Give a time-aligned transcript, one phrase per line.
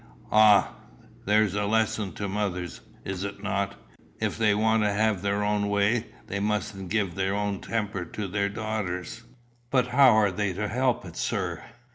[0.31, 0.71] "Ah,
[1.25, 3.75] there's a lesson to mothers, is it not?
[4.19, 8.27] If they want to have their own way, they mustn't give their own temper to
[8.27, 9.21] their daughters."
[9.69, 11.63] "But how are they to help it, sir?"